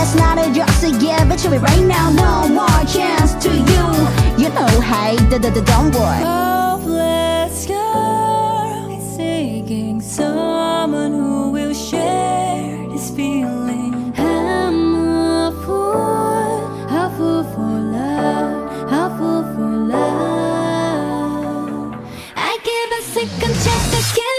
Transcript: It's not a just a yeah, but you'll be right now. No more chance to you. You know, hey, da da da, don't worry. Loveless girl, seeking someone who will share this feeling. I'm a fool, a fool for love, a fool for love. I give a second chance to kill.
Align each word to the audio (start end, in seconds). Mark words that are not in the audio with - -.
It's 0.00 0.14
not 0.14 0.38
a 0.38 0.50
just 0.52 0.84
a 0.84 0.90
yeah, 1.04 1.24
but 1.28 1.42
you'll 1.42 1.52
be 1.52 1.58
right 1.58 1.84
now. 1.84 2.08
No 2.10 2.48
more 2.48 2.84
chance 2.86 3.34
to 3.44 3.50
you. 3.50 3.84
You 4.42 4.48
know, 4.54 4.80
hey, 4.80 5.16
da 5.28 5.38
da 5.38 5.50
da, 5.50 5.60
don't 5.60 5.92
worry. 5.94 6.22
Loveless 6.22 7.66
girl, 7.66 9.00
seeking 9.16 10.00
someone 10.00 11.12
who 11.12 11.50
will 11.50 11.74
share 11.74 12.88
this 12.88 13.10
feeling. 13.10 14.14
I'm 14.16 14.94
a 14.94 15.52
fool, 15.64 15.92
a 17.02 17.10
fool 17.16 17.42
for 17.52 17.74
love, 17.96 18.92
a 18.92 19.10
fool 19.18 19.42
for 19.54 19.70
love. 19.94 20.88
I 22.36 22.56
give 22.68 22.90
a 22.98 23.02
second 23.02 23.54
chance 23.64 23.86
to 23.90 24.00
kill. 24.14 24.37